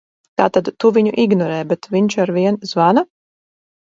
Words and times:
Tātad 0.41 0.69
tu 0.83 0.91
viņu 0.95 1.11
ignorē, 1.25 1.59
bet 1.73 1.87
viņš 1.97 2.17
arvien 2.25 2.59
zvana? 2.73 3.05